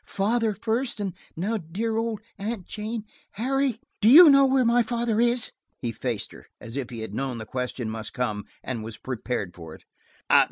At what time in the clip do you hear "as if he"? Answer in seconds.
6.59-7.01